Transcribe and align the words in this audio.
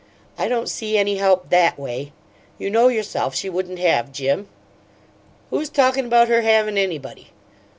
"I 0.35 0.47
don't 0.47 0.67
see 0.67 0.97
any 0.97 1.17
help 1.17 1.51
THAT 1.51 1.77
way. 1.77 2.11
You 2.57 2.71
know 2.71 2.87
yourself 2.87 3.35
she 3.35 3.51
wouldn't 3.51 3.77
have 3.77 4.11
Jim." 4.11 4.47
"Who's 5.51 5.69
talkin' 5.69 6.07
about 6.07 6.27
her 6.27 6.41
havin' 6.41 6.75
anybody? 6.75 7.27